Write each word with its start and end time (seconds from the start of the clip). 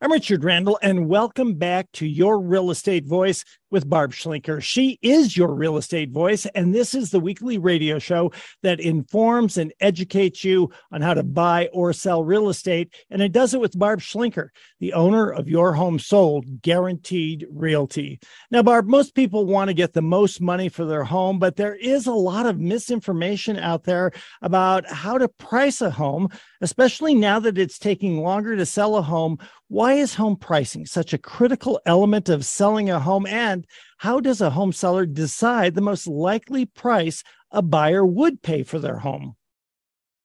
I'm 0.00 0.10
Richard 0.10 0.42
Randall, 0.42 0.76
and 0.82 1.08
welcome 1.08 1.54
back 1.54 1.90
to 1.92 2.06
Your 2.06 2.40
Real 2.40 2.72
Estate 2.72 3.06
Voice 3.06 3.44
with 3.74 3.90
Barb 3.90 4.12
Schlinker. 4.12 4.62
She 4.62 5.00
is 5.02 5.36
your 5.36 5.52
real 5.52 5.76
estate 5.76 6.12
voice, 6.12 6.46
and 6.54 6.72
this 6.72 6.94
is 6.94 7.10
the 7.10 7.18
weekly 7.18 7.58
radio 7.58 7.98
show 7.98 8.30
that 8.62 8.78
informs 8.78 9.58
and 9.58 9.72
educates 9.80 10.44
you 10.44 10.70
on 10.92 11.02
how 11.02 11.12
to 11.12 11.24
buy 11.24 11.68
or 11.72 11.92
sell 11.92 12.22
real 12.22 12.48
estate. 12.48 12.94
And 13.10 13.20
it 13.20 13.32
does 13.32 13.52
it 13.52 13.60
with 13.60 13.76
Barb 13.76 13.98
Schlinker, 13.98 14.50
the 14.78 14.92
owner 14.92 15.28
of 15.28 15.48
Your 15.48 15.72
Home 15.72 15.98
Sold 15.98 16.62
Guaranteed 16.62 17.48
Realty. 17.50 18.20
Now, 18.48 18.62
Barb, 18.62 18.86
most 18.86 19.16
people 19.16 19.44
want 19.44 19.68
to 19.68 19.74
get 19.74 19.92
the 19.92 20.02
most 20.02 20.40
money 20.40 20.68
for 20.68 20.84
their 20.84 21.02
home, 21.02 21.40
but 21.40 21.56
there 21.56 21.74
is 21.74 22.06
a 22.06 22.12
lot 22.12 22.46
of 22.46 22.60
misinformation 22.60 23.58
out 23.58 23.82
there 23.82 24.12
about 24.40 24.86
how 24.86 25.18
to 25.18 25.26
price 25.26 25.80
a 25.80 25.90
home, 25.90 26.28
especially 26.60 27.12
now 27.12 27.40
that 27.40 27.58
it's 27.58 27.80
taking 27.80 28.22
longer 28.22 28.54
to 28.54 28.66
sell 28.66 28.94
a 28.94 29.02
home. 29.02 29.36
Why 29.66 29.94
is 29.94 30.14
home 30.14 30.36
pricing 30.36 30.86
such 30.86 31.12
a 31.12 31.18
critical 31.18 31.80
element 31.86 32.28
of 32.28 32.44
selling 32.44 32.90
a 32.90 33.00
home? 33.00 33.26
And 33.26 33.63
how 33.98 34.20
does 34.20 34.40
a 34.40 34.50
home 34.50 34.72
seller 34.72 35.06
decide 35.06 35.74
the 35.74 35.80
most 35.80 36.06
likely 36.06 36.66
price 36.66 37.22
a 37.50 37.62
buyer 37.62 38.04
would 38.04 38.42
pay 38.42 38.62
for 38.62 38.78
their 38.78 38.98
home? 38.98 39.36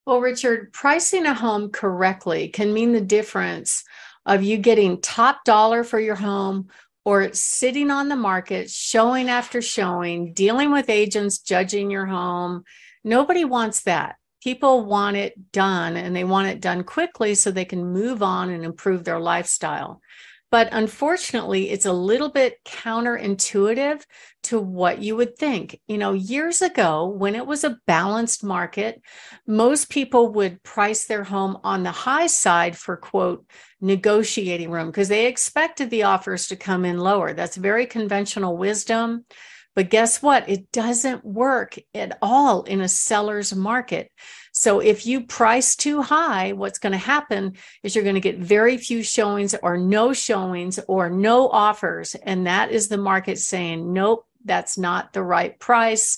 Well, 0.05 0.21
Richard, 0.21 0.73
pricing 0.73 1.25
a 1.25 1.33
home 1.33 1.69
correctly 1.69 2.47
can 2.49 2.73
mean 2.73 2.93
the 2.93 3.01
difference 3.01 3.83
of 4.25 4.43
you 4.43 4.57
getting 4.57 5.01
top 5.01 5.43
dollar 5.45 5.83
for 5.83 5.99
your 5.99 6.15
home 6.15 6.69
or 7.05 7.33
sitting 7.33 7.91
on 7.91 8.09
the 8.09 8.15
market, 8.15 8.69
showing 8.69 9.29
after 9.29 9.61
showing, 9.61 10.33
dealing 10.33 10.71
with 10.71 10.89
agents 10.89 11.39
judging 11.39 11.89
your 11.91 12.05
home. 12.05 12.63
Nobody 13.03 13.45
wants 13.45 13.83
that 13.83 14.15
people 14.43 14.85
want 14.85 15.17
it 15.17 15.51
done 15.51 15.97
and 15.97 16.15
they 16.15 16.23
want 16.23 16.47
it 16.47 16.61
done 16.61 16.83
quickly 16.83 17.35
so 17.35 17.51
they 17.51 17.65
can 17.65 17.91
move 17.91 18.23
on 18.23 18.49
and 18.49 18.63
improve 18.63 19.03
their 19.03 19.19
lifestyle. 19.19 20.01
But 20.51 20.69
unfortunately, 20.71 21.69
it's 21.69 21.85
a 21.85 21.93
little 21.93 22.29
bit 22.29 22.57
counterintuitive 22.65 24.03
to 24.43 24.59
what 24.59 24.99
you 24.99 25.15
would 25.15 25.37
think. 25.37 25.79
You 25.87 25.97
know, 25.97 26.13
years 26.13 26.61
ago, 26.61 27.07
when 27.07 27.35
it 27.35 27.45
was 27.45 27.63
a 27.63 27.77
balanced 27.85 28.43
market, 28.43 29.01
most 29.45 29.89
people 29.89 30.33
would 30.33 30.63
price 30.63 31.05
their 31.05 31.23
home 31.23 31.59
on 31.63 31.83
the 31.83 31.91
high 31.91 32.27
side 32.27 32.75
for 32.75 32.97
quote, 32.97 33.45
negotiating 33.79 34.71
room 34.71 34.87
because 34.87 35.09
they 35.09 35.27
expected 35.27 35.89
the 35.89 36.03
offers 36.03 36.47
to 36.47 36.55
come 36.55 36.83
in 36.83 36.97
lower. 36.97 37.33
That's 37.33 37.55
very 37.55 37.85
conventional 37.85 38.57
wisdom. 38.57 39.25
But 39.79 39.89
guess 39.89 40.21
what? 40.21 40.49
It 40.49 40.73
doesn't 40.73 41.23
work 41.23 41.79
at 41.95 42.17
all 42.21 42.63
in 42.63 42.81
a 42.81 42.89
seller's 42.89 43.55
market. 43.55 44.11
So 44.51 44.81
if 44.81 45.05
you 45.05 45.25
price 45.25 45.77
too 45.77 46.01
high, 46.01 46.51
what's 46.51 46.79
going 46.79 46.91
to 46.91 46.97
happen 46.97 47.53
is 47.81 47.95
you're 47.95 48.03
going 48.03 48.15
to 48.15 48.19
get 48.19 48.39
very 48.39 48.75
few 48.75 49.01
showings 49.03 49.55
or 49.63 49.77
no 49.77 50.11
showings 50.11 50.81
or 50.89 51.09
no 51.09 51.47
offers. 51.47 52.13
And 52.13 52.45
that 52.45 52.71
is 52.71 52.89
the 52.89 52.97
market 52.97 53.39
saying, 53.39 53.93
nope, 53.93 54.27
that's 54.43 54.77
not 54.77 55.13
the 55.13 55.23
right 55.23 55.57
price. 55.57 56.17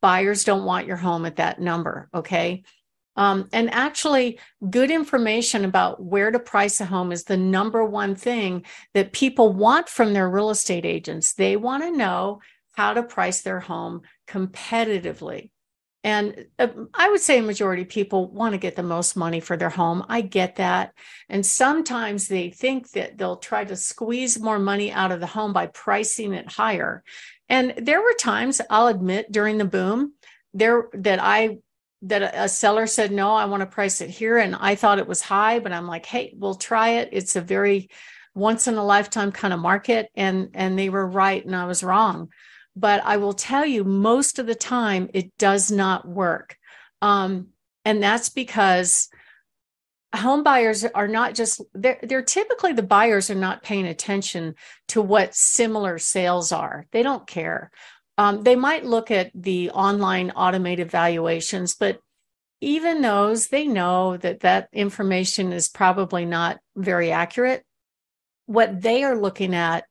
Buyers 0.00 0.44
don't 0.44 0.64
want 0.64 0.86
your 0.86 0.96
home 0.96 1.26
at 1.26 1.36
that 1.36 1.60
number. 1.60 2.08
Okay. 2.14 2.62
Um, 3.14 3.50
and 3.52 3.74
actually, 3.74 4.38
good 4.70 4.90
information 4.90 5.66
about 5.66 6.02
where 6.02 6.30
to 6.30 6.38
price 6.38 6.80
a 6.80 6.86
home 6.86 7.12
is 7.12 7.24
the 7.24 7.36
number 7.36 7.84
one 7.84 8.14
thing 8.14 8.64
that 8.94 9.12
people 9.12 9.52
want 9.52 9.90
from 9.90 10.14
their 10.14 10.30
real 10.30 10.48
estate 10.48 10.86
agents. 10.86 11.34
They 11.34 11.56
want 11.56 11.82
to 11.82 11.94
know 11.94 12.40
how 12.72 12.94
to 12.94 13.02
price 13.02 13.42
their 13.42 13.60
home 13.60 14.02
competitively. 14.26 15.50
And 16.04 16.46
uh, 16.58 16.68
I 16.94 17.10
would 17.10 17.20
say 17.20 17.38
a 17.38 17.42
majority 17.42 17.82
of 17.82 17.88
people 17.88 18.28
want 18.28 18.54
to 18.54 18.58
get 18.58 18.74
the 18.74 18.82
most 18.82 19.16
money 19.16 19.38
for 19.38 19.56
their 19.56 19.70
home. 19.70 20.04
I 20.08 20.20
get 20.20 20.56
that. 20.56 20.94
And 21.28 21.46
sometimes 21.46 22.26
they 22.26 22.50
think 22.50 22.90
that 22.92 23.16
they'll 23.16 23.36
try 23.36 23.64
to 23.64 23.76
squeeze 23.76 24.40
more 24.40 24.58
money 24.58 24.90
out 24.90 25.12
of 25.12 25.20
the 25.20 25.26
home 25.26 25.52
by 25.52 25.66
pricing 25.68 26.32
it 26.32 26.50
higher. 26.50 27.04
And 27.48 27.74
there 27.76 28.02
were 28.02 28.14
times, 28.14 28.60
I'll 28.68 28.88
admit, 28.88 29.30
during 29.30 29.58
the 29.58 29.64
boom, 29.64 30.14
there 30.54 30.88
that 30.94 31.20
I 31.22 31.58
that 32.04 32.34
a 32.34 32.48
seller 32.48 32.88
said, 32.88 33.12
no, 33.12 33.32
I 33.32 33.44
want 33.44 33.60
to 33.60 33.66
price 33.66 34.00
it 34.00 34.10
here. 34.10 34.36
And 34.36 34.56
I 34.56 34.74
thought 34.74 34.98
it 34.98 35.06
was 35.06 35.22
high, 35.22 35.60
but 35.60 35.70
I'm 35.70 35.86
like, 35.86 36.04
hey, 36.04 36.34
we'll 36.36 36.56
try 36.56 36.94
it. 36.94 37.10
It's 37.12 37.36
a 37.36 37.40
very 37.40 37.90
once 38.34 38.66
in 38.66 38.74
a 38.74 38.84
lifetime 38.84 39.30
kind 39.30 39.54
of 39.54 39.60
market. 39.60 40.10
And 40.16 40.50
and 40.54 40.76
they 40.76 40.88
were 40.88 41.06
right 41.06 41.44
and 41.44 41.54
I 41.54 41.66
was 41.66 41.84
wrong 41.84 42.30
but 42.74 43.02
I 43.04 43.18
will 43.18 43.34
tell 43.34 43.66
you, 43.66 43.84
most 43.84 44.38
of 44.38 44.46
the 44.46 44.54
time, 44.54 45.10
it 45.12 45.36
does 45.38 45.70
not 45.70 46.06
work. 46.06 46.56
Um, 47.00 47.48
and 47.84 48.02
that's 48.02 48.28
because 48.28 49.08
home 50.14 50.42
buyers 50.42 50.84
are 50.84 51.08
not 51.08 51.34
just 51.34 51.62
they're, 51.74 51.98
they're 52.02 52.22
typically 52.22 52.72
the 52.72 52.82
buyers 52.82 53.30
are 53.30 53.34
not 53.34 53.62
paying 53.62 53.86
attention 53.86 54.54
to 54.88 55.00
what 55.00 55.34
similar 55.34 55.98
sales 55.98 56.52
are. 56.52 56.86
They 56.92 57.02
don't 57.02 57.26
care. 57.26 57.70
Um, 58.18 58.42
they 58.42 58.56
might 58.56 58.84
look 58.84 59.10
at 59.10 59.30
the 59.34 59.70
online 59.70 60.30
automated 60.32 60.90
valuations 60.90 61.74
but 61.74 61.98
even 62.60 63.02
those 63.02 63.48
they 63.48 63.66
know 63.66 64.16
that 64.18 64.40
that 64.40 64.68
information 64.72 65.52
is 65.52 65.68
probably 65.68 66.24
not 66.24 66.60
very 66.76 67.10
accurate. 67.10 67.64
What 68.46 68.80
they 68.80 69.02
are 69.02 69.16
looking 69.16 69.54
at 69.54 69.84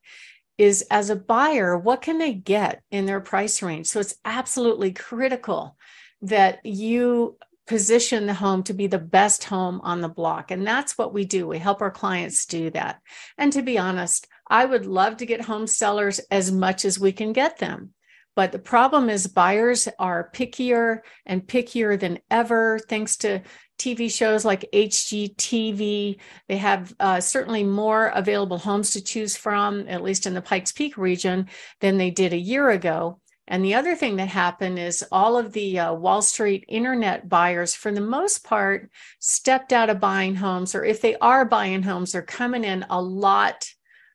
is 0.61 0.83
as 0.91 1.09
a 1.09 1.15
buyer, 1.15 1.75
what 1.75 2.03
can 2.03 2.19
they 2.19 2.35
get 2.35 2.83
in 2.91 3.07
their 3.07 3.19
price 3.19 3.63
range? 3.63 3.87
So 3.87 3.99
it's 3.99 4.13
absolutely 4.23 4.93
critical 4.93 5.75
that 6.21 6.63
you 6.63 7.35
position 7.65 8.27
the 8.27 8.35
home 8.35 8.61
to 8.61 8.73
be 8.75 8.85
the 8.85 8.99
best 8.99 9.43
home 9.45 9.81
on 9.81 10.01
the 10.01 10.07
block. 10.07 10.51
And 10.51 10.65
that's 10.65 10.99
what 10.99 11.15
we 11.15 11.25
do. 11.25 11.47
We 11.47 11.57
help 11.57 11.81
our 11.81 11.89
clients 11.89 12.45
do 12.45 12.69
that. 12.71 13.01
And 13.39 13.51
to 13.53 13.63
be 13.63 13.79
honest, 13.79 14.27
I 14.47 14.65
would 14.65 14.85
love 14.85 15.17
to 15.17 15.25
get 15.25 15.41
home 15.41 15.65
sellers 15.65 16.19
as 16.29 16.51
much 16.51 16.85
as 16.85 16.99
we 16.99 17.11
can 17.11 17.33
get 17.33 17.57
them. 17.57 17.95
But 18.35 18.51
the 18.51 18.59
problem 18.59 19.09
is 19.09 19.27
buyers 19.27 19.87
are 19.99 20.29
pickier 20.33 21.01
and 21.25 21.45
pickier 21.45 21.99
than 21.99 22.19
ever, 22.29 22.79
thanks 22.79 23.17
to 23.17 23.41
TV 23.77 24.11
shows 24.11 24.45
like 24.45 24.69
HGTV. 24.73 26.17
They 26.47 26.57
have 26.57 26.93
uh, 26.99 27.19
certainly 27.19 27.63
more 27.63 28.07
available 28.07 28.57
homes 28.57 28.91
to 28.91 29.03
choose 29.03 29.35
from, 29.35 29.87
at 29.87 30.03
least 30.03 30.25
in 30.27 30.33
the 30.33 30.41
Pikes 30.41 30.71
Peak 30.71 30.97
region, 30.97 31.49
than 31.81 31.97
they 31.97 32.11
did 32.11 32.31
a 32.31 32.37
year 32.37 32.69
ago. 32.69 33.19
And 33.47 33.65
the 33.65 33.73
other 33.73 33.95
thing 33.95 34.15
that 34.15 34.29
happened 34.29 34.79
is 34.79 35.03
all 35.11 35.37
of 35.37 35.51
the 35.51 35.79
uh, 35.79 35.93
Wall 35.93 36.21
Street 36.21 36.63
internet 36.69 37.27
buyers, 37.27 37.75
for 37.75 37.91
the 37.91 37.99
most 37.99 38.45
part, 38.45 38.89
stepped 39.19 39.73
out 39.73 39.89
of 39.89 39.99
buying 39.99 40.35
homes, 40.35 40.73
or 40.73 40.85
if 40.85 41.01
they 41.01 41.17
are 41.17 41.43
buying 41.43 41.83
homes, 41.83 42.13
they're 42.13 42.21
coming 42.21 42.63
in 42.63 42.85
a 42.89 43.01
lot 43.01 43.67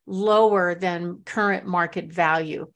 lower 0.07 0.75
than 0.75 1.21
current 1.27 1.67
market 1.67 2.11
value 2.11 2.67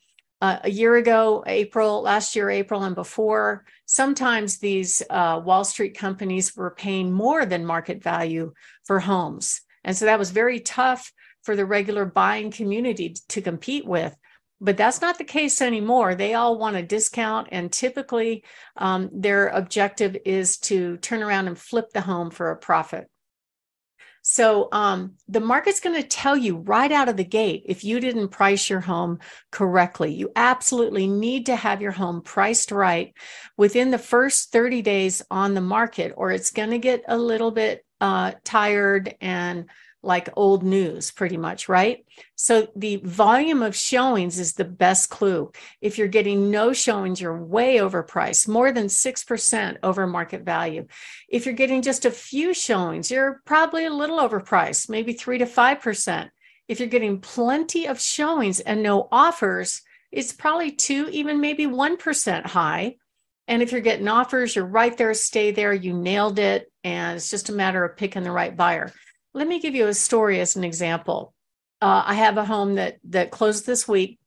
uh, 0.41 0.59
a 0.65 0.71
year 0.71 0.97
ago, 0.97 1.45
April, 1.47 2.03
last 2.03 2.35
year, 2.35 2.49
April, 2.49 2.83
and 2.83 2.95
before, 2.95 3.65
sometimes 3.87 4.59
these 4.59 5.03
uh, 5.11 5.41
Wall 5.45 5.65
Street 5.65 5.97
companies 5.97 6.57
were 6.57 6.71
paying 6.71 7.13
more 7.13 7.45
than 7.45 7.65
market 7.67 8.03
value 8.03 8.53
for 8.85 9.01
homes. 9.01 9.61
And 9.85 9.97
so 9.97 10.07
that 10.07 10.19
was 10.19 10.31
very 10.31 10.61
tough 10.61 11.13
for 11.43 11.57
the 11.57 11.67
regular 11.67 12.05
buying 12.05 12.51
community 12.51 13.15
to 13.29 13.43
compete 13.43 13.87
with. 13.87 14.17
But 14.63 14.77
that's 14.77 15.01
not 15.01 15.17
the 15.17 15.25
case 15.25 15.63
anymore. 15.63 16.15
They 16.15 16.35
all 16.35 16.59
want 16.59 16.77
a 16.77 16.83
discount, 16.83 17.49
and 17.51 17.73
typically 17.73 18.45
um, 18.77 19.09
their 19.13 19.49
objective 19.49 20.17
is 20.27 20.59
to 20.59 20.99
turn 20.99 21.23
around 21.23 21.49
and 21.49 21.59
flip 21.59 21.91
the 21.93 22.03
home 22.03 22.31
for 22.31 22.51
a 22.51 22.57
profit. 22.57 23.09
So 24.23 24.69
um, 24.73 25.15
the 25.29 25.41
market's 25.41 25.81
going 25.81 26.01
to 26.01 26.07
tell 26.07 26.37
you 26.37 26.59
right 26.59 26.93
out 26.93 27.09
of 27.09 27.17
the 27.17 27.25
gate 27.25 27.65
if 27.67 27.85
you 27.85 28.01
didn't 28.01 28.29
price 28.29 28.69
your 28.69 28.81
home 28.81 29.19
correctly. 29.51 30.13
You 30.13 30.31
absolutely 30.37 31.07
need 31.07 31.47
to 31.47 31.57
have 31.57 31.81
your 31.81 31.93
home 31.93 32.21
priced 32.21 32.71
right 32.71 33.15
within 33.57 33.91
the 33.91 33.99
first 33.99 34.53
30 34.53 34.83
days 34.83 35.23
on 35.31 35.55
the 35.55 35.61
market, 35.61 36.13
or 36.17 36.31
it's 36.31 36.51
going 36.51 36.71
to 36.71 36.79
get 36.79 37.03
a 37.09 37.17
little 37.17 37.51
bit 37.51 37.85
uh, 38.01 38.33
tired 38.45 39.15
and 39.21 39.67
like 40.03 40.31
old 40.35 40.63
news, 40.63 41.11
pretty 41.11 41.37
much, 41.37 41.69
right? 41.69 42.05
So 42.35 42.69
the 42.75 42.97
volume 42.97 43.63
of 43.63 43.77
showings 43.77 44.39
is 44.39 44.55
the 44.55 44.65
best 44.65 45.11
clue. 45.11 45.53
If 45.81 45.99
you're 45.99 46.09
getting 46.09 46.51
no 46.51 46.73
showings, 46.73 47.21
you're 47.21 47.37
way 47.37 47.77
overpriced, 47.77 48.49
more 48.49 48.73
than 48.73 48.87
6% 48.87 49.77
over 49.83 50.07
market 50.07 50.43
value. 50.43 50.87
If 51.29 51.45
you're 51.45 51.55
getting 51.55 51.83
just 51.83 52.07
a 52.07 52.11
few 52.11 52.55
showings, 52.55 53.11
you're 53.11 53.43
probably 53.45 53.85
a 53.85 53.93
little 53.93 54.19
overpriced, 54.19 54.89
maybe 54.89 55.13
3 55.13 55.39
to 55.39 55.47
5%. 55.47 56.31
If 56.67 56.81
you're 56.81 56.89
getting 56.89 57.21
plenty 57.21 57.87
of 57.87 58.01
showings 58.01 58.61
and 58.61 58.83
no 58.83 59.09
offers, 59.13 59.83
it's 60.13 60.33
probably 60.33 60.73
2, 60.73 61.09
even 61.11 61.41
maybe 61.41 61.67
1% 61.67 62.47
high. 62.47 62.97
And 63.49 63.63
if 63.63 63.73
you're 63.73 63.81
getting 63.81 64.09
offers, 64.09 64.55
you're 64.55 64.65
right 64.65 64.97
there, 64.97 65.13
stay 65.13 65.51
there, 65.51 65.73
you 65.73 65.93
nailed 65.93 66.39
it. 66.39 66.71
And 66.85 67.17
it's 67.17 67.31
just 67.31 67.49
a 67.49 67.53
matter 67.53 67.85
of 67.85 67.97
picking 67.97 68.23
the 68.23 68.31
right 68.31 68.57
buyer. 68.57 68.93
Let 69.35 69.47
me 69.49 69.61
give 69.61 69.75
you 69.75 69.87
a 69.87 69.95
story 69.95 70.41
as 70.41 70.57
an 70.57 70.65
example. 70.65 71.35
Uh, 71.81 72.03
I 72.07 72.15
have 72.15 72.37
a 72.37 72.45
home 72.45 72.75
that 72.77 72.99
that 73.11 73.31
closed 73.31 73.65
this 73.67 73.87
week, 73.89 74.19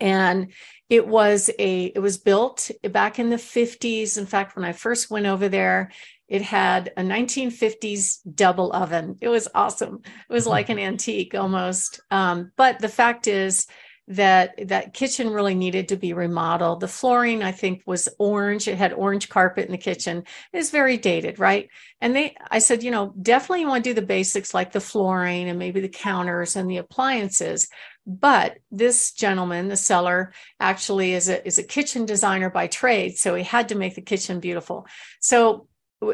and 0.00 0.52
it 0.88 1.06
was 1.06 1.50
a 1.58 1.86
it 1.86 1.98
was 2.00 2.18
built 2.18 2.70
back 2.90 3.18
in 3.18 3.30
the 3.30 3.36
50s. 3.38 4.18
In 4.18 4.26
fact, 4.26 4.56
when 4.56 4.64
I 4.64 4.72
first 4.72 5.10
went 5.10 5.26
over 5.26 5.48
there, 5.48 5.90
It 6.28 6.40
had 6.42 6.92
a 6.96 7.02
1950s 7.02 8.20
double 8.34 8.72
oven. 8.72 9.18
It 9.20 9.28
was 9.28 9.48
awesome. 9.54 10.00
It 10.04 10.32
was 10.32 10.46
like 10.46 10.70
an 10.70 10.78
antique 10.90 11.34
almost. 11.34 12.00
Um, 12.10 12.52
but 12.56 12.78
the 12.78 12.88
fact 12.88 13.26
is, 13.26 13.66
that 14.08 14.68
that 14.68 14.94
kitchen 14.94 15.30
really 15.30 15.54
needed 15.54 15.88
to 15.88 15.96
be 15.96 16.12
remodeled. 16.12 16.80
The 16.80 16.88
flooring, 16.88 17.42
I 17.42 17.52
think, 17.52 17.82
was 17.86 18.08
orange. 18.18 18.66
It 18.66 18.76
had 18.76 18.92
orange 18.92 19.28
carpet 19.28 19.66
in 19.66 19.72
the 19.72 19.78
kitchen. 19.78 20.24
It's 20.52 20.70
very 20.70 20.96
dated, 20.96 21.38
right? 21.38 21.68
And 22.00 22.14
they, 22.14 22.34
I 22.50 22.58
said, 22.58 22.82
you 22.82 22.90
know, 22.90 23.14
definitely 23.20 23.60
you 23.60 23.68
want 23.68 23.84
to 23.84 23.90
do 23.90 23.94
the 23.94 24.06
basics 24.06 24.54
like 24.54 24.72
the 24.72 24.80
flooring 24.80 25.48
and 25.48 25.58
maybe 25.58 25.80
the 25.80 25.88
counters 25.88 26.56
and 26.56 26.68
the 26.68 26.78
appliances. 26.78 27.68
But 28.04 28.58
this 28.72 29.12
gentleman, 29.12 29.68
the 29.68 29.76
seller, 29.76 30.32
actually 30.58 31.12
is 31.12 31.28
a 31.28 31.46
is 31.46 31.58
a 31.58 31.62
kitchen 31.62 32.04
designer 32.04 32.50
by 32.50 32.66
trade, 32.66 33.16
so 33.16 33.36
he 33.36 33.44
had 33.44 33.68
to 33.68 33.76
make 33.76 33.94
the 33.94 34.02
kitchen 34.02 34.40
beautiful. 34.40 34.86
So 35.20 35.68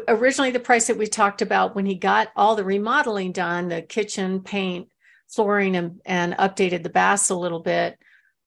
originally 0.07 0.51
the 0.51 0.59
price 0.59 0.87
that 0.87 0.97
we 0.97 1.07
talked 1.07 1.41
about 1.41 1.75
when 1.75 1.87
he 1.87 1.95
got 1.95 2.29
all 2.35 2.55
the 2.55 2.63
remodeling 2.63 3.31
done, 3.31 3.69
the 3.69 3.81
kitchen 3.81 4.41
paint 4.41 4.89
flooring 5.29 5.75
and, 5.75 6.01
and 6.05 6.33
updated 6.33 6.83
the 6.83 6.89
baths 6.89 7.29
a 7.29 7.35
little 7.35 7.61
bit, 7.61 7.97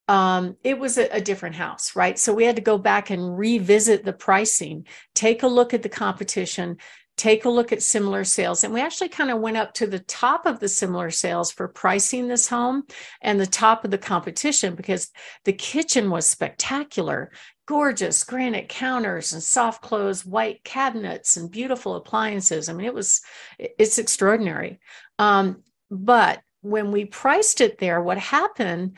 um, 0.08 0.56
it 0.64 0.78
was 0.78 0.98
a, 0.98 1.08
a, 1.16 1.20
different 1.20 1.54
house, 1.54 1.94
right? 1.94 2.18
So 2.18 2.34
we 2.34 2.44
had 2.44 2.56
to 2.56 2.62
go 2.62 2.76
back 2.76 3.10
and 3.10 3.38
revisit 3.38 4.04
the 4.04 4.12
pricing, 4.12 4.86
take 5.14 5.42
a 5.42 5.48
look 5.48 5.72
at 5.72 5.82
the 5.82 5.88
competition, 5.88 6.78
take 7.16 7.44
a 7.44 7.48
look 7.48 7.72
at 7.72 7.82
similar 7.82 8.24
sales. 8.24 8.64
And 8.64 8.74
we 8.74 8.80
actually 8.80 9.10
kind 9.10 9.30
of 9.30 9.40
went 9.40 9.56
up 9.56 9.74
to 9.74 9.86
the 9.86 10.00
top 10.00 10.44
of 10.44 10.58
the 10.58 10.68
similar 10.68 11.10
sales 11.10 11.52
for 11.52 11.68
pricing 11.68 12.26
this 12.26 12.48
home 12.48 12.84
and 13.20 13.38
the 13.38 13.46
top 13.46 13.84
of 13.84 13.90
the 13.90 13.98
competition 13.98 14.74
because 14.74 15.10
the 15.44 15.52
kitchen 15.52 16.10
was 16.10 16.26
spectacular. 16.26 17.30
Gorgeous 17.66 18.24
granite 18.24 18.68
counters 18.68 19.32
and 19.32 19.42
soft 19.42 19.82
close 19.82 20.26
white 20.26 20.64
cabinets 20.64 21.36
and 21.36 21.50
beautiful 21.50 21.94
appliances. 21.94 22.68
I 22.68 22.72
mean, 22.72 22.86
it 22.86 22.94
was, 22.94 23.20
it's 23.58 23.98
extraordinary. 23.98 24.80
Um, 25.18 25.62
but 25.90 26.42
when 26.62 26.90
we 26.92 27.04
priced 27.04 27.60
it 27.60 27.78
there, 27.78 28.00
what 28.00 28.18
happened 28.18 28.96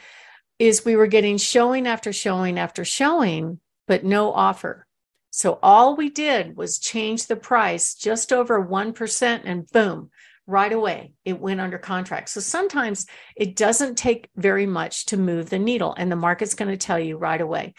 is 0.58 0.84
we 0.84 0.96
were 0.96 1.06
getting 1.06 1.36
showing 1.36 1.86
after 1.86 2.12
showing 2.12 2.58
after 2.58 2.84
showing, 2.84 3.58
but 3.88 4.04
no 4.04 4.32
offer. 4.32 4.86
So 5.30 5.58
all 5.62 5.96
we 5.96 6.10
did 6.10 6.56
was 6.56 6.78
change 6.78 7.26
the 7.26 7.36
price 7.36 7.94
just 7.94 8.32
over 8.32 8.64
1%, 8.64 9.40
and 9.44 9.66
boom, 9.72 10.10
right 10.46 10.72
away 10.72 11.12
it 11.24 11.40
went 11.40 11.60
under 11.60 11.78
contract. 11.78 12.28
So 12.28 12.40
sometimes 12.40 13.06
it 13.34 13.56
doesn't 13.56 13.96
take 13.96 14.28
very 14.36 14.66
much 14.66 15.06
to 15.06 15.16
move 15.16 15.50
the 15.50 15.58
needle, 15.58 15.94
and 15.98 16.12
the 16.12 16.16
market's 16.16 16.54
going 16.54 16.70
to 16.70 16.76
tell 16.76 17.00
you 17.00 17.16
right 17.16 17.40
away. 17.40 17.74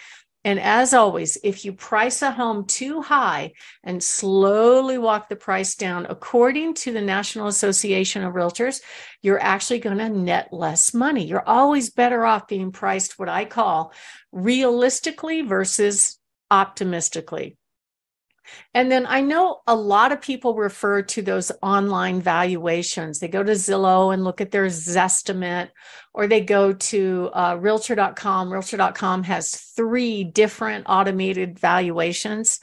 And 0.45 0.59
as 0.59 0.93
always, 0.93 1.39
if 1.43 1.65
you 1.65 1.73
price 1.73 2.21
a 2.21 2.29
home 2.29 2.65
too 2.65 3.01
high 3.01 3.53
and 3.83 4.01
slowly 4.01 4.99
walk 4.99 5.27
the 5.27 5.35
price 5.35 5.73
down, 5.73 6.05
according 6.07 6.75
to 6.75 6.93
the 6.93 7.01
National 7.01 7.47
Association 7.47 8.23
of 8.23 8.35
Realtors, 8.35 8.79
you're 9.23 9.41
actually 9.41 9.79
going 9.79 9.97
to 9.97 10.07
net 10.07 10.49
less 10.53 10.93
money. 10.93 11.25
You're 11.25 11.49
always 11.49 11.89
better 11.89 12.23
off 12.23 12.47
being 12.47 12.71
priced 12.71 13.17
what 13.17 13.27
I 13.27 13.45
call 13.45 13.91
realistically 14.31 15.41
versus 15.41 16.19
optimistically. 16.51 17.57
And 18.73 18.91
then 18.91 19.05
I 19.05 19.21
know 19.21 19.61
a 19.67 19.75
lot 19.75 20.11
of 20.11 20.21
people 20.21 20.55
refer 20.55 21.01
to 21.01 21.21
those 21.21 21.51
online 21.61 22.21
valuations. 22.21 23.19
They 23.19 23.27
go 23.27 23.43
to 23.43 23.53
Zillow 23.53 24.13
and 24.13 24.23
look 24.23 24.41
at 24.41 24.51
their 24.51 24.65
Zestimate, 24.65 25.69
or 26.13 26.27
they 26.27 26.41
go 26.41 26.73
to 26.73 27.29
uh, 27.33 27.57
Realtor.com. 27.59 28.51
Realtor.com 28.51 29.23
has 29.23 29.55
three 29.55 30.23
different 30.23 30.85
automated 30.87 31.59
valuations. 31.59 32.59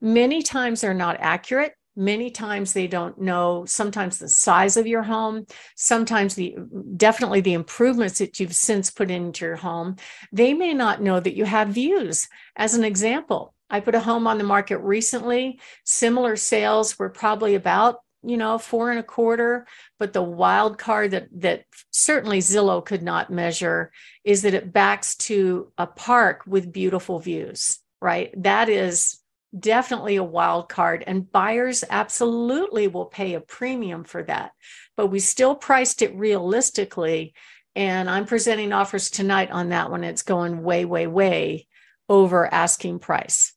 Many 0.00 0.42
times 0.42 0.80
they're 0.80 0.94
not 0.94 1.16
accurate. 1.20 1.74
Many 1.98 2.30
times 2.30 2.74
they 2.74 2.86
don't 2.86 3.18
know 3.18 3.64
sometimes 3.64 4.18
the 4.18 4.28
size 4.28 4.76
of 4.76 4.86
your 4.86 5.02
home, 5.02 5.46
sometimes 5.76 6.34
the 6.34 6.54
definitely 6.94 7.40
the 7.40 7.54
improvements 7.54 8.18
that 8.18 8.38
you've 8.38 8.54
since 8.54 8.90
put 8.90 9.10
into 9.10 9.46
your 9.46 9.56
home. 9.56 9.96
They 10.30 10.52
may 10.52 10.74
not 10.74 11.00
know 11.00 11.18
that 11.18 11.34
you 11.34 11.46
have 11.46 11.68
views. 11.68 12.28
As 12.54 12.74
an 12.74 12.84
example, 12.84 13.54
I 13.68 13.80
put 13.80 13.94
a 13.94 14.00
home 14.00 14.26
on 14.26 14.38
the 14.38 14.44
market 14.44 14.78
recently. 14.78 15.60
Similar 15.84 16.36
sales 16.36 16.98
were 16.98 17.10
probably 17.10 17.54
about, 17.54 18.00
you 18.22 18.36
know, 18.36 18.58
four 18.58 18.90
and 18.90 19.00
a 19.00 19.02
quarter. 19.02 19.66
But 19.98 20.12
the 20.12 20.22
wild 20.22 20.78
card 20.78 21.12
that 21.12 21.28
that 21.40 21.64
certainly 21.90 22.38
Zillow 22.38 22.84
could 22.84 23.02
not 23.02 23.30
measure 23.30 23.92
is 24.24 24.42
that 24.42 24.54
it 24.54 24.72
backs 24.72 25.16
to 25.16 25.72
a 25.76 25.86
park 25.86 26.42
with 26.46 26.72
beautiful 26.72 27.18
views, 27.18 27.78
right? 28.00 28.30
That 28.42 28.68
is 28.68 29.20
definitely 29.58 30.16
a 30.16 30.24
wild 30.24 30.68
card 30.68 31.04
and 31.06 31.30
buyers 31.30 31.84
absolutely 31.88 32.88
will 32.88 33.06
pay 33.06 33.34
a 33.34 33.40
premium 33.40 34.04
for 34.04 34.22
that 34.22 34.52
but 34.96 35.06
we 35.06 35.18
still 35.18 35.54
priced 35.54 36.02
it 36.02 36.14
realistically 36.14 37.32
and 37.74 38.10
i'm 38.10 38.26
presenting 38.26 38.72
offers 38.72 39.08
tonight 39.08 39.50
on 39.50 39.70
that 39.70 39.90
one 39.90 40.04
it's 40.04 40.22
going 40.22 40.62
way 40.62 40.84
way 40.84 41.06
way 41.06 41.66
over 42.08 42.52
asking 42.52 42.98
price 42.98 43.55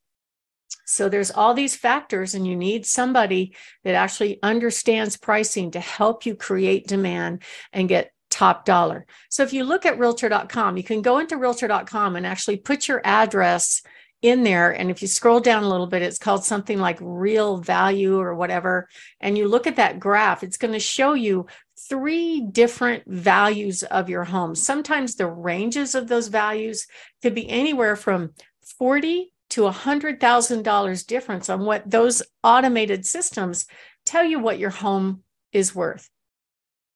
so 0.85 1.07
there's 1.07 1.31
all 1.31 1.53
these 1.53 1.75
factors, 1.75 2.33
and 2.33 2.47
you 2.47 2.55
need 2.55 2.85
somebody 2.85 3.55
that 3.83 3.95
actually 3.95 4.39
understands 4.41 5.17
pricing 5.17 5.71
to 5.71 5.79
help 5.79 6.25
you 6.25 6.35
create 6.35 6.87
demand 6.87 7.43
and 7.71 7.87
get 7.87 8.11
top 8.29 8.65
dollar. 8.65 9.05
So 9.29 9.43
if 9.43 9.53
you 9.53 9.63
look 9.63 9.85
at 9.85 9.99
realtor.com, 9.99 10.77
you 10.77 10.83
can 10.83 11.01
go 11.01 11.19
into 11.19 11.37
realtor.com 11.37 12.15
and 12.15 12.25
actually 12.25 12.57
put 12.57 12.87
your 12.87 13.01
address 13.03 13.81
in 14.21 14.43
there. 14.43 14.71
And 14.71 14.91
if 14.91 15.01
you 15.01 15.07
scroll 15.07 15.39
down 15.39 15.63
a 15.63 15.69
little 15.69 15.87
bit, 15.87 16.01
it's 16.01 16.17
called 16.17 16.43
something 16.43 16.79
like 16.79 16.97
real 17.01 17.57
value 17.57 18.19
or 18.19 18.35
whatever. 18.35 18.89
And 19.19 19.37
you 19.37 19.47
look 19.47 19.65
at 19.65 19.77
that 19.77 19.99
graph, 19.99 20.43
it's 20.43 20.57
going 20.57 20.73
to 20.73 20.79
show 20.79 21.13
you 21.13 21.47
three 21.87 22.41
different 22.41 23.03
values 23.07 23.83
of 23.83 24.09
your 24.09 24.25
home. 24.25 24.55
Sometimes 24.55 25.15
the 25.15 25.27
ranges 25.27 25.95
of 25.95 26.07
those 26.07 26.27
values 26.27 26.87
could 27.21 27.33
be 27.33 27.49
anywhere 27.49 27.95
from 27.95 28.31
40 28.77 29.31
to 29.49 29.67
a 29.67 29.73
$100,000 29.73 31.07
difference 31.07 31.49
on 31.49 31.65
what 31.65 31.89
those 31.89 32.21
automated 32.43 33.05
systems 33.05 33.65
tell 34.05 34.23
you 34.23 34.39
what 34.39 34.59
your 34.59 34.69
home 34.69 35.23
is 35.51 35.73
worth. 35.73 36.09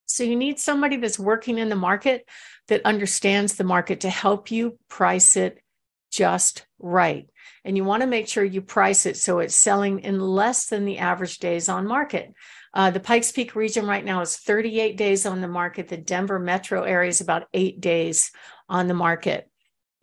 So 0.05 0.23
you 0.23 0.35
need 0.35 0.59
somebody 0.59 0.97
that's 0.97 1.17
working 1.17 1.57
in 1.57 1.69
the 1.69 1.75
market 1.75 2.27
that 2.67 2.85
understands 2.85 3.55
the 3.55 3.63
market 3.63 4.01
to 4.01 4.09
help 4.09 4.51
you 4.51 4.77
price 4.87 5.35
it 5.35 5.59
just 6.11 6.65
right. 6.79 7.27
And 7.65 7.75
you 7.75 7.83
want 7.83 8.01
to 8.01 8.07
make 8.07 8.27
sure 8.27 8.43
you 8.43 8.61
price 8.61 9.05
it 9.05 9.17
so 9.17 9.39
it's 9.39 9.55
selling 9.55 9.99
in 9.99 10.19
less 10.19 10.67
than 10.67 10.85
the 10.85 10.99
average 10.99 11.39
days 11.39 11.69
on 11.69 11.87
market. 11.87 12.33
Uh, 12.73 12.91
the 12.91 12.99
Pikes 12.99 13.31
Peak 13.31 13.55
region 13.55 13.85
right 13.85 14.03
now 14.03 14.21
is 14.21 14.37
38 14.37 14.97
days 14.97 15.25
on 15.25 15.41
the 15.41 15.47
market. 15.47 15.87
The 15.87 15.97
Denver 15.97 16.39
metro 16.39 16.83
area 16.83 17.09
is 17.09 17.21
about 17.21 17.47
eight 17.53 17.81
days 17.81 18.31
on 18.69 18.87
the 18.87 18.93
market. 18.93 19.49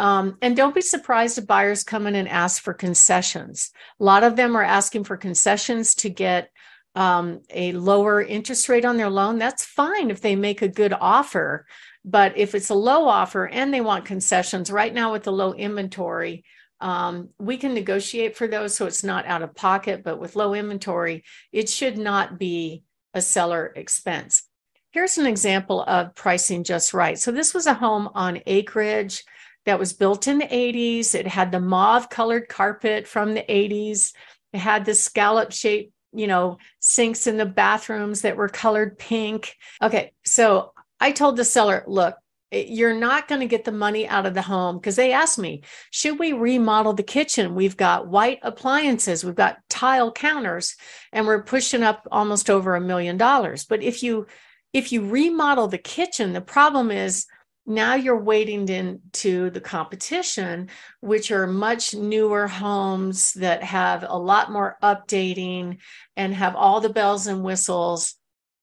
Um, 0.00 0.38
and 0.40 0.57
don't 0.57 0.75
be 0.75 0.80
surprised 0.80 1.37
if 1.37 1.47
buyers 1.47 1.85
come 1.85 2.07
in 2.07 2.14
and 2.14 2.26
ask 2.26 2.62
for 2.62 2.73
concessions. 2.73 3.71
A 4.00 4.04
lot 4.04 4.25
of 4.25 4.35
them 4.35 4.57
are 4.57 4.64
asking 4.64 5.04
for 5.04 5.19
concessions 5.19 5.95
to 5.97 6.09
get 6.09 6.50
um, 6.95 7.42
a 7.50 7.73
lower 7.73 8.23
interest 8.23 8.71
rate 8.71 8.87
on 8.87 8.97
their 8.97 9.11
loan. 9.11 9.37
That's 9.37 9.62
fine 9.62 10.11
if 10.11 10.23
they 10.23 10.37
make 10.37 10.62
a 10.62 10.69
good 10.69 10.95
offer. 10.99 11.66
But 12.02 12.38
if 12.38 12.54
it's 12.54 12.71
a 12.71 12.75
low 12.75 13.09
offer 13.09 13.47
and 13.47 13.75
they 13.75 13.83
want 13.83 14.07
concessions, 14.07 14.71
right 14.71 14.92
now 14.92 15.12
with 15.12 15.25
the 15.25 15.33
low 15.33 15.52
inventory, 15.52 16.45
um, 16.80 17.28
we 17.38 17.59
can 17.59 17.75
negotiate 17.75 18.38
for 18.38 18.49
those 18.49 18.75
so 18.75 18.87
it's 18.87 19.04
not 19.04 19.26
out 19.26 19.42
of 19.42 19.54
pocket. 19.54 20.02
But 20.02 20.19
with 20.19 20.35
low 20.35 20.54
inventory, 20.54 21.25
it 21.52 21.69
should 21.69 21.99
not 21.99 22.38
be 22.38 22.85
a 23.12 23.21
seller 23.21 23.71
expense. 23.76 24.45
Here's 24.92 25.19
an 25.19 25.26
example 25.26 25.83
of 25.83 26.14
pricing 26.14 26.64
just 26.64 26.95
right. 26.95 27.19
So 27.19 27.33
this 27.33 27.52
was 27.52 27.66
a 27.66 27.75
home 27.75 28.09
on 28.14 28.40
acreage 28.47 29.25
that 29.67 29.79
was 29.79 29.93
built 29.93 30.26
in 30.26 30.38
the 30.38 30.47
80s. 30.47 31.14
It 31.14 31.26
had 31.26 31.52
the 31.52 31.61
mauve 31.61 32.09
colored 32.09 32.49
carpet 32.49 33.07
from 33.07 33.35
the 33.35 33.45
80s. 33.49 34.12
It 34.52 34.59
had 34.59 34.85
the 34.85 34.95
scallop 34.95 35.52
shaped, 35.52 35.93
you 36.12 36.26
know, 36.26 36.59
sinks 36.81 37.26
in 37.26 37.37
the 37.37 37.47
bathrooms 37.47 38.23
that 38.23 38.37
were 38.37 38.49
colored 38.49 38.99
pink. 38.99 39.57
Okay, 39.83 40.12
so 40.25 40.73
I 40.99 41.12
told 41.12 41.37
the 41.37 41.45
seller, 41.45 41.85
look, 41.87 42.17
eh, 42.52 42.64
you're 42.69 42.99
not 42.99 43.29
going 43.29 43.40
to 43.40 43.47
get 43.47 43.64
the 43.64 43.73
money 43.73 44.09
out 44.09 44.26
of 44.26 44.35
the 44.35 44.43
home 44.43 44.79
because 44.79 44.97
they 44.97 45.12
asked 45.12 45.38
me, 45.38 45.62
should 45.90 46.19
we 46.19 46.33
remodel 46.33 46.95
the 46.95 47.02
kitchen? 47.02 47.55
We've 47.55 47.76
got 47.76 48.09
white 48.09 48.40
appliances, 48.43 49.25
we've 49.25 49.35
got 49.35 49.59
tile 49.69 50.11
counters, 50.11 50.76
and 51.12 51.26
we're 51.26 51.43
pushing 51.43 51.83
up 51.83 52.09
almost 52.11 52.50
over 52.50 52.75
a 52.75 52.81
million 52.81 53.17
dollars. 53.17 53.64
But 53.64 53.83
if 53.83 54.02
you 54.02 54.26
if 54.73 54.93
you 54.93 55.05
remodel 55.05 55.67
the 55.67 55.79
kitchen, 55.79 56.33
the 56.33 56.40
problem 56.40 56.93
is 56.93 57.26
now 57.67 57.95
you're 57.95 58.21
wading 58.21 58.69
into 58.69 59.50
the 59.50 59.61
competition, 59.61 60.71
which 61.00 61.31
are 61.31 61.47
much 61.47 61.95
newer 61.95 62.49
homes 62.49 63.33
that 63.35 63.62
have 63.62 64.05
a 64.09 64.19
lot 64.19 64.50
more 64.50 64.76
updating 64.83 65.79
and 66.17 66.35
have 66.35 66.57
all 66.57 66.81
the 66.81 66.88
bells 66.88 67.26
and 67.26 67.45
whistles, 67.45 68.14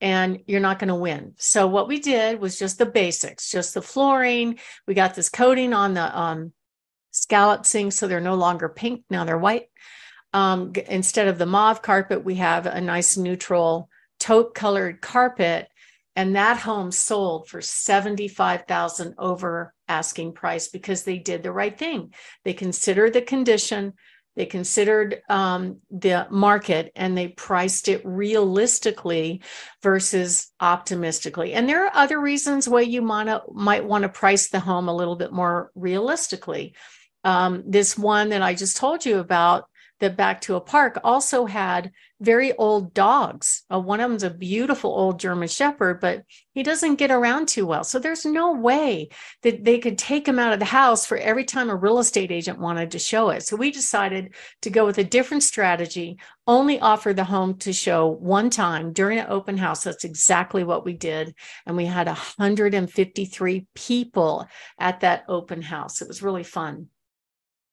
and 0.01 0.39
you're 0.48 0.60
not 0.60 0.80
going 0.80 0.89
to 0.89 0.96
win. 0.96 1.34
So, 1.38 1.68
what 1.68 1.88
we 1.88 2.00
did 2.00 2.39
was 2.39 2.60
just 2.60 2.77
the 2.77 2.86
basics, 2.86 3.50
just 3.50 3.74
the 3.74 3.82
flooring. 3.82 4.60
We 4.88 4.94
got 4.94 5.16
this 5.16 5.30
coating 5.30 5.74
on 5.74 5.94
the 5.94 6.20
um, 6.20 6.54
scallop 7.12 7.66
sinks, 7.66 7.96
so 7.96 8.08
they're 8.08 8.20
no 8.20 8.36
longer 8.36 8.70
pink, 8.70 9.04
now 9.10 9.24
they're 9.24 9.38
white. 9.38 9.70
um, 10.34 10.74
instead 10.89 11.27
of 11.27 11.38
the 11.38 11.46
mauve 11.46 11.82
carpet, 11.82 12.24
we 12.24 12.36
have 12.36 12.66
a 12.66 12.82
nice 12.82 13.18
neutral 13.18 13.89
taupe 14.20 14.54
colored 14.54 15.01
carpet. 15.01 15.70
And 16.17 16.36
that 16.36 16.57
home 16.57 16.91
sold 16.91 17.47
for 17.47 17.62
75,000 17.62 19.13
over 19.19 19.71
asking 19.88 20.33
price 20.33 20.67
because 20.67 21.03
they 21.03 21.19
did 21.19 21.43
the 21.43 21.51
right 21.51 21.77
thing. 21.77 22.12
They 22.43 22.55
considered 22.55 23.13
the 23.13 23.21
condition, 23.21 23.93
they 24.36 24.47
considered 24.47 25.21
um, 25.29 25.77
the 25.91 26.25
market 26.31 26.91
and 26.95 27.15
they 27.15 27.27
priced 27.27 27.88
it 27.88 28.01
realistically 28.03 29.43
versus 29.83 30.51
optimistically. 30.59 31.53
And 31.53 31.69
there 31.69 31.86
are 31.86 31.95
other 31.95 32.19
reasons 32.19 32.67
why 32.67 32.81
you 32.81 33.03
wanna, 33.03 33.43
might 33.51 33.86
want 33.86 34.01
to 34.01 34.09
price 34.09 34.50
the 34.50 34.59
home 34.59 34.89
a 34.89 34.95
little 34.95 35.17
bit 35.17 35.31
more 35.31 35.71
realistically. 35.75 36.74
Um, 37.24 37.63
this 37.67 37.95
one 37.95 38.29
that 38.29 38.41
I 38.41 38.55
just 38.55 38.77
told 38.77 39.05
you 39.05 39.19
about 39.19 39.65
that 40.00 40.18
back 40.18 40.42
to 40.42 40.56
a 40.56 40.62
park 40.62 41.00
also 41.04 41.46
had 41.46 41.92
very 42.20 42.54
old 42.54 42.94
dogs. 42.94 43.63
Uh, 43.72 43.80
one 43.80 44.00
of 44.00 44.10
them's 44.10 44.24
a 44.24 44.30
beautiful 44.30 44.92
old 44.92 45.20
German 45.20 45.48
Shepherd, 45.48 46.00
but 46.01 46.24
he 46.54 46.63
doesn't 46.63 46.96
get 46.96 47.12
around 47.12 47.48
too 47.48 47.66
well. 47.66 47.84
So 47.84 48.00
there's 48.00 48.25
no 48.25 48.54
way 48.54 49.10
that 49.44 49.63
they 49.63 49.77
could 49.77 49.98
take 49.98 50.27
him 50.27 50.39
out 50.39 50.54
of 50.54 50.60
the 50.60 50.66
house 50.66 51.06
for 51.06 51.18
every 51.18 51.44
time 51.44 51.70
a 51.70 51.75
real 51.75 52.00
estate 52.00 52.32
agent 52.32 52.60
wanted 52.60 52.92
to 52.92 53.00
show 53.00 53.30
it. 53.30 53.44
So 53.44 53.56
we 53.56 53.72
decided 53.72 54.34
to 54.63 54.70
go 54.70 54.86
with 54.86 54.98
a 54.98 55.04
different 55.04 55.44
strategy, 55.44 56.18
only 56.48 56.80
offer 56.80 57.13
the 57.13 57.24
home 57.24 57.58
to 57.60 57.74
show 57.74 58.08
one 58.08 58.50
time 58.50 58.94
during 58.94 59.20
an 59.20 59.27
open 59.30 59.58
house. 59.58 59.84
That's 59.84 60.04
exactly 60.04 60.63
what 60.63 60.86
we 60.86 60.94
did. 60.94 61.36
And 61.66 61.77
we 61.77 61.86
had 61.86 62.08
153 62.08 63.68
people 63.75 64.48
at 64.80 65.01
that 65.01 65.25
open 65.27 65.62
house. 65.62 66.01
It 66.01 66.08
was 66.08 66.24
really 66.24 66.44
fun. 66.44 66.89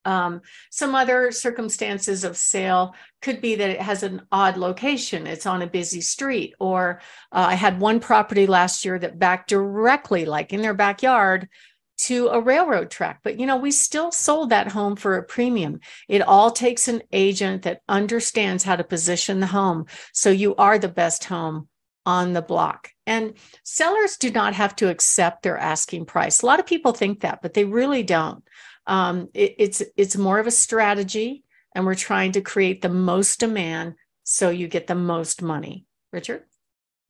Um, 0.05 0.43
some 0.71 0.95
other 0.95 1.31
circumstances 1.31 2.25
of 2.25 2.37
sale 2.37 2.95
could 3.23 3.41
be 3.41 3.55
that 3.57 3.71
it 3.71 3.81
has 3.81 4.03
an 4.03 4.23
odd 4.31 4.57
location. 4.57 5.27
It's 5.27 5.47
on 5.47 5.63
a 5.63 5.67
busy 5.67 6.01
street. 6.01 6.55
Or 6.61 7.01
uh, 7.33 7.47
I 7.49 7.55
had 7.55 7.81
one 7.81 8.01
property 8.01 8.47
last 8.47 8.85
year 8.85 8.99
that 8.99 9.19
backed 9.19 9.49
directly, 9.49 10.25
like 10.27 10.53
in 10.53 10.63
their 10.63 10.75
backyard, 10.75 11.49
to 11.97 12.29
a 12.29 12.41
railroad 12.41 12.91
track. 12.91 13.21
But, 13.23 13.39
you 13.39 13.47
know, 13.47 13.57
we 13.57 13.71
still 13.71 14.11
sold 14.11 14.51
that 14.51 14.73
home 14.73 14.97
for 14.97 15.17
a 15.17 15.23
premium. 15.23 15.81
It 16.09 16.23
all 16.23 16.51
takes 16.51 16.89
an 16.89 17.03
agent 17.13 17.63
that 17.63 17.83
understands 17.89 18.65
how 18.65 18.77
to 18.77 18.85
position 18.85 19.41
the 19.41 19.47
home. 19.47 19.87
So 20.13 20.31
you 20.31 20.57
are 20.57 20.79
the 20.79 20.89
best 20.89 21.25
home 21.25 21.69
on 22.07 22.33
the 22.33 22.43
block. 22.43 22.91
And 23.07 23.35
sellers 23.63 24.17
do 24.17 24.31
not 24.31 24.55
have 24.55 24.77
to 24.77 24.91
accept 24.91 25.43
their 25.43 25.57
asking 25.57 26.07
price. 26.07 26.43
A 26.43 26.47
lot 26.47 26.61
of 26.61 26.67
people 26.67 26.93
think 26.93 27.21
that, 27.21 27.41
but 27.43 27.55
they 27.55 27.65
really 27.65 28.03
don't 28.03 28.45
um, 28.87 29.29
it, 29.35 29.55
it's 29.59 29.83
it's 29.97 30.17
more 30.17 30.39
of 30.39 30.47
a 30.47 30.51
strategy 30.51 31.45
and 31.75 31.85
we're 31.85 31.95
trying 31.95 32.33
to 32.33 32.41
create 32.41 32.83
the 32.83 32.89
most 32.89 33.41
demand 33.41 33.95
so 34.23 34.51
you 34.51 34.69
get 34.69 34.87
the 34.87 34.95
most 34.95 35.43
money. 35.43 35.87
Richard 36.13 36.45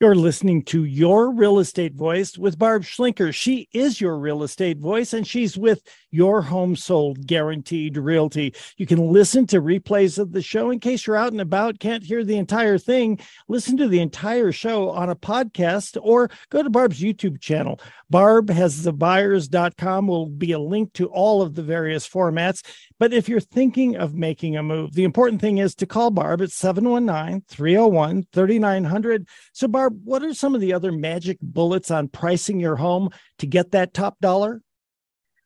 you're 0.05 0.15
listening 0.15 0.63
to 0.63 0.85
Your 0.85 1.31
Real 1.31 1.59
Estate 1.59 1.95
Voice 1.95 2.37
with 2.37 2.59
Barb 2.59 2.83
Schlinker. 2.83 3.33
She 3.35 3.71
is 3.73 4.03
your 4.03 4.19
real 4.19 4.43
estate 4.43 4.77
voice 4.77 5.15
and 5.15 5.27
she's 5.27 5.57
with 5.57 5.81
Your 6.11 6.43
Home 6.43 6.77
Sold 6.77 7.27
Guaranteed 7.27 7.97
Realty. 7.97 8.55
You 8.77 8.85
can 8.85 8.99
listen 8.99 9.47
to 9.47 9.63
replays 9.63 10.19
of 10.19 10.33
the 10.33 10.43
show 10.43 10.71
in 10.71 10.79
case 10.79 11.07
you're 11.07 11.17
out 11.17 11.33
and 11.33 11.41
about, 11.41 11.79
can't 11.79 12.05
hear 12.05 12.23
the 12.23 12.37
entire 12.37 12.77
thing. 12.77 13.19
Listen 13.49 13.79
to 13.79 13.89
the 13.89 14.01
entire 14.01 14.53
show 14.53 14.91
on 14.91 15.09
a 15.09 15.17
podcast 15.17 15.97
or 16.03 16.31
go 16.51 16.63
to 16.63 16.69
Barb's 16.69 17.01
YouTube 17.01 17.41
channel. 17.41 17.81
Barb 18.11 18.51
has 18.51 18.83
the 18.83 18.93
buyers.com 18.93 20.07
will 20.07 20.27
be 20.27 20.53
a 20.53 20.59
link 20.59 20.93
to 20.93 21.07
all 21.07 21.41
of 21.41 21.55
the 21.55 21.63
various 21.63 22.07
formats. 22.07 22.63
But 22.99 23.13
if 23.13 23.29
you're 23.29 23.41
thinking 23.41 23.97
of 23.97 24.15
making 24.15 24.57
a 24.57 24.63
move, 24.63 24.93
the 24.93 25.05
important 25.05 25.41
thing 25.41 25.59
is 25.59 25.75
to 25.77 25.87
call 25.87 26.11
Barb 26.11 26.43
at 26.43 26.53
719 26.53 27.43
301 27.49 28.27
3900. 28.33 29.27
So, 29.53 29.67
Barb, 29.67 29.94
what 30.05 30.23
are 30.23 30.35
some 30.35 30.55
of 30.55 30.61
the 30.61 30.73
other 30.73 30.93
magic 30.93 31.39
bullets 31.41 31.91
on 31.91 32.09
pricing 32.09 32.61
your 32.61 32.77
home 32.77 33.11
to 33.39 33.47
get 33.47 33.73
that 33.73 33.95
top 33.95 34.19
dollar? 34.21 34.61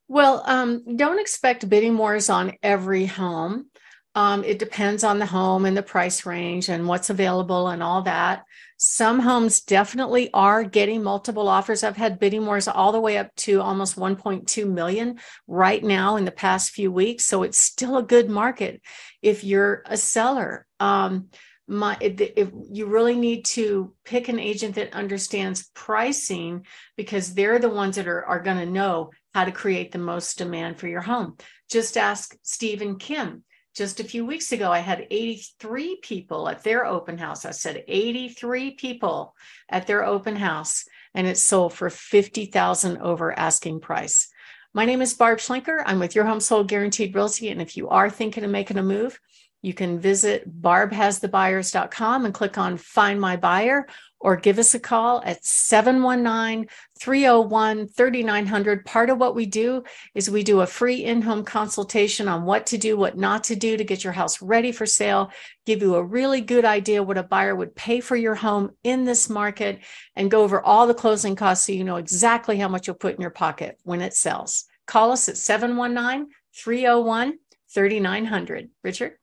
Well, 0.09 0.43
um, 0.47 0.97
don't 0.97 1.21
expect 1.21 1.69
bidding 1.69 1.99
wars 1.99 2.31
on 2.31 2.55
every 2.63 3.07
home. 3.07 3.67
Um, 4.15 4.43
it 4.43 4.59
depends 4.59 5.05
on 5.05 5.19
the 5.19 5.27
home 5.27 5.65
and 5.65 5.77
the 5.77 5.83
price 5.83 6.27
range 6.27 6.69
and 6.69 6.89
what's 6.89 7.11
available 7.11 7.69
and 7.69 7.83
all 7.83 8.03
that. 8.03 8.45
Some 8.79 9.21
homes 9.21 9.61
definitely 9.61 10.31
are 10.33 10.65
getting 10.65 11.03
multiple 11.03 11.49
offers. 11.49 11.85
I've 11.85 11.97
had 11.97 12.19
bidding 12.19 12.47
wars 12.47 12.69
all 12.69 12.91
the 12.91 13.01
way 13.01 13.19
up 13.19 13.35
to 13.37 13.61
almost 13.61 13.97
1.2 13.97 14.69
million 14.69 15.21
right 15.47 15.85
now 15.85 16.17
in 16.17 16.25
the 16.25 16.31
past 16.33 16.71
few 16.71 16.91
weeks. 16.91 17.27
So 17.27 17.43
it's 17.43 17.59
still 17.59 17.99
a 17.99 18.03
good 18.03 18.31
market 18.31 18.81
if 19.21 19.45
you're 19.45 19.83
a 19.85 19.97
seller. 19.97 20.67
Um, 20.81 21.29
my, 21.69 21.97
if 22.01 22.51
you 22.71 22.87
really 22.87 23.17
need 23.17 23.45
to 23.47 23.93
pick 24.05 24.29
an 24.29 24.41
agent 24.41 24.77
that 24.77 24.95
understands 24.95 25.71
pricing 25.75 26.65
because 26.97 27.35
they're 27.35 27.59
the 27.59 27.69
ones 27.69 27.97
that 27.97 28.09
are, 28.09 28.25
are 28.25 28.41
going 28.41 28.59
to 28.59 28.67
know 28.67 29.11
how 29.35 29.45
to 29.45 29.53
create 29.53 29.93
the 29.93 29.99
most 29.99 30.39
demand 30.39 30.79
for 30.79 30.89
your 30.89 31.03
home. 31.03 31.37
Just 31.71 31.97
ask 31.97 32.35
Steve 32.43 32.81
and 32.81 32.99
Kim 32.99 33.45
just 33.79 34.01
a 34.01 34.05
few 34.05 34.27
weeks 34.27 34.51
ago, 34.51 34.73
I 34.73 34.81
had 34.81 35.07
83 35.09 36.01
people 36.03 36.49
at 36.49 36.65
their 36.65 36.85
open 36.85 37.17
house. 37.17 37.45
I 37.45 37.53
said 37.53 37.85
83 37.87 38.73
people 38.73 39.37
at 39.69 39.87
their 39.87 40.05
open 40.05 40.35
house, 40.35 40.85
and 41.15 41.29
it 41.29 41.39
sold 41.39 41.75
for 41.75 41.89
50,000 41.89 42.99
over 42.99 43.39
asking 43.39 43.79
price. 43.79 44.31
My 44.75 44.85
name 44.85 45.01
is 45.01 45.15
Barb 45.15 45.39
Schlinker. 45.39 45.85
I'm 45.87 46.01
with 46.01 46.17
Your 46.17 46.25
Home 46.25 46.41
Sold 46.41 46.67
Guaranteed 46.67 47.15
Realty. 47.15 47.51
And 47.51 47.63
if 47.63 47.77
you 47.77 47.89
are 47.89 48.11
thinking 48.11 48.43
of 48.43 48.51
making 48.51 48.79
a 48.79 48.83
move, 48.83 49.21
you 49.63 49.75
can 49.75 49.99
visit 49.99 50.61
barbhasthebuyers.com 50.63 52.25
and 52.25 52.35
click 52.35 52.59
on 52.59 52.77
Find 52.77 53.21
My 53.21 53.37
Buyer 53.37 53.87
or 54.21 54.37
give 54.37 54.59
us 54.59 54.75
a 54.75 54.81
call 54.81 55.23
at 55.25 55.45
719 55.45 56.69
301 57.01 57.89
3900. 57.89 58.85
Part 58.85 59.11
of 59.11 59.19
what 59.19 59.35
we 59.35 59.47
do 59.47 59.85
is 60.15 60.31
we 60.31 60.43
do 60.43 60.61
a 60.61 60.67
free 60.67 61.05
in 61.05 61.23
home 61.23 61.45
consultation 61.45 62.29
on 62.29 62.45
what 62.45 62.67
to 62.67 62.79
do, 62.79 62.97
what 62.97 63.17
not 63.17 63.45
to 63.45 63.57
do 63.57 63.77
to 63.77 63.85
get 63.85 64.03
your 64.03 64.13
house 64.13 64.43
ready 64.43 64.73
for 64.73 64.87
sale, 64.87 65.31
give 65.67 65.83
you 65.83 65.95
a 65.95 66.05
really 66.05 66.41
good 66.41 66.65
idea 66.65 67.03
what 67.03 67.19
a 67.19 67.23
buyer 67.23 67.55
would 67.55 67.75
pay 67.77 68.01
for 68.01 68.17
your 68.17 68.35
home 68.35 68.71
in 68.83 69.05
this 69.05 69.29
market, 69.29 69.81
and 70.17 70.31
go 70.31 70.43
over 70.43 70.61
all 70.61 70.87
the 70.87 70.95
closing 70.95 71.37
costs 71.37 71.67
so 71.67 71.73
you 71.73 71.85
know 71.85 71.97
exactly 71.97 72.59
how 72.59 72.69
much 72.69 72.87
you'll 72.87 72.97
put 72.97 73.15
in 73.15 73.21
your 73.21 73.31
pocket 73.31 73.79
when 73.85 74.01
it 74.01 74.15
sells. 74.15 74.65
Call 74.87 75.13
us 75.13 75.29
at 75.29 75.37
719 75.37 76.29
301 76.55 77.39
3900. 77.71 78.71
Richard? 78.83 79.18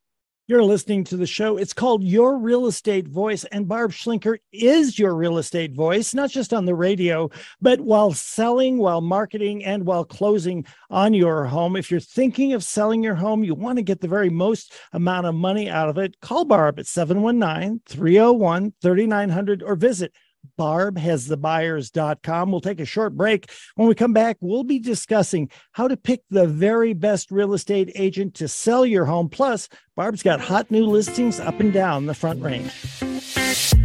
You're 0.48 0.64
listening 0.64 1.04
to 1.06 1.18
the 1.18 1.26
show. 1.26 1.58
It's 1.58 1.74
called 1.74 2.04
Your 2.04 2.38
Real 2.38 2.68
Estate 2.68 3.08
Voice, 3.08 3.46
and 3.46 3.68
Barb 3.68 3.92
Schlinker 3.92 4.38
is 4.52 5.00
your 5.00 5.16
real 5.16 5.40
estate 5.40 5.74
voice, 5.74 6.14
not 6.14 6.30
just 6.30 6.54
on 6.54 6.66
the 6.66 6.76
radio, 6.76 7.32
but 7.64 7.82
while 7.82 8.14
selling, 8.14 8.78
while 8.78 9.02
marketing, 9.02 9.66
and 9.66 9.88
while 9.88 10.06
closing 10.06 10.64
on 10.92 11.16
your 11.16 11.46
home. 11.46 11.76
If 11.76 11.90
you're 11.90 12.00
thinking 12.00 12.54
of 12.54 12.64
selling 12.64 13.02
your 13.02 13.16
home, 13.16 13.44
you 13.44 13.56
want 13.56 13.80
to 13.80 13.82
get 13.82 14.02
the 14.02 14.08
very 14.08 14.30
most 14.30 14.72
amount 14.94 15.26
of 15.26 15.34
money 15.34 15.68
out 15.68 15.90
of 15.90 15.98
it, 15.98 16.20
call 16.20 16.46
Barb 16.46 16.78
at 16.78 16.86
719 16.86 17.82
301 17.88 18.74
3900 18.84 19.64
or 19.64 19.76
visit 19.76 20.14
barbhasthebuyers.com. 20.58 22.52
We'll 22.52 22.62
take 22.62 22.80
a 22.80 22.86
short 22.86 23.16
break. 23.16 23.50
When 23.76 23.88
we 23.88 23.96
come 23.96 24.14
back, 24.14 24.38
we'll 24.40 24.64
be 24.64 24.80
discussing 24.80 25.50
how 25.72 25.88
to 25.88 25.98
pick 25.98 26.22
the 26.30 26.48
very 26.48 26.94
best 26.94 27.32
real 27.32 27.54
estate 27.54 27.92
agent 27.96 28.36
to 28.36 28.48
sell 28.48 28.86
your 28.86 29.06
home. 29.06 29.30
Plus, 29.30 29.70
Barb's 29.96 30.24
got 30.24 30.42
hot 30.42 30.72
new 30.72 30.86
listings 30.86 31.40
up 31.40 31.60
and 31.60 31.72
down 31.72 32.06
the 32.06 32.14
front 32.14 32.42
range. 32.42 33.85